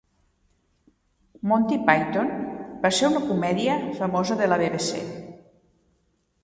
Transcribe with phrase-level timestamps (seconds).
[1.51, 2.33] Monty Python
[2.87, 5.05] va ser una comèdia famosa de la BBC